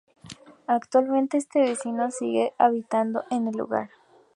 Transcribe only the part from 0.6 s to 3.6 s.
Actualmente, este vecino sigue habitando en el